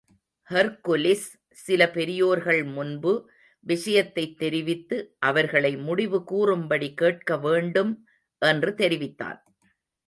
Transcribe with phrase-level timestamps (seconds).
[0.49, 1.27] Hercules,
[1.49, 3.29] சில பெரியோர்கள் முன்பு
[3.59, 5.15] விஷயத்தைத் தெரிவித்து,
[5.19, 8.05] அவர்களை முடிவு கூறும்படி கேட்க வேண்டும்
[8.39, 9.43] என்று தெரிவித்தான்.